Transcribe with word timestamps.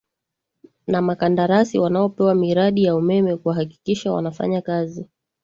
na 0.87 1.01
makandarasi 1.01 1.79
wanaopewa 1.79 2.35
miradi 2.35 2.83
ya 2.83 2.95
umeme 2.95 3.37
kuhakikisha 3.37 4.11
wanafanya 4.13 4.61
kazi 4.61 5.05